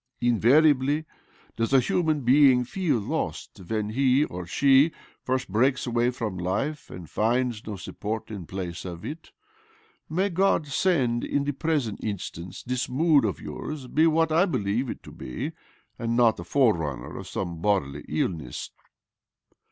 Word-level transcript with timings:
Invari 0.19 0.69
ably 0.71 1.05
does 1.55 1.73
a 1.73 1.79
human 1.79 2.21
being 2.21 2.63
feel 2.63 2.97
lost 2.97 3.61
when 3.69 3.89
he 3.91 4.25
or 4.25 4.47
she 4.47 4.91
first 5.21 5.47
breaks 5.47 5.85
away 5.85 6.09
from 6.09 6.39
life 6.39 6.89
and 6.89 7.07
finds 7.07 7.67
no 7.67 7.75
support 7.75 8.31
in 8.31 8.47
place 8.47 8.83
of 8.83 9.05
it. 9.05 9.29
May 10.09 10.29
God 10.29 10.65
send 10.65 11.21
that 11.21 11.29
in 11.29 11.43
the 11.43 11.53
present 11.53 12.03
instance 12.03 12.63
this 12.63 12.89
mood 12.89 13.23
of 13.25 13.39
yours 13.39 13.85
be 13.85 14.07
what 14.07 14.31
I 14.31 14.47
believe 14.47 14.89
it 14.89 15.03
to 15.03 15.11
be, 15.11 15.51
and 15.99 16.17
not 16.17 16.39
a 16.39 16.43
forerunner 16.43 17.15
of 17.15 17.27
some 17.27 17.61
bodily 17.61 18.03
illness. 18.09 18.71